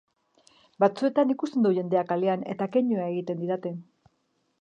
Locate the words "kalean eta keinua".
2.13-3.05